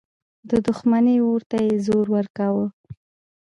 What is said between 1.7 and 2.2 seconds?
زور